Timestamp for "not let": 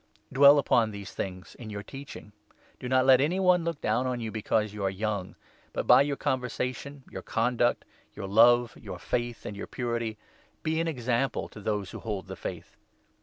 3.03-3.21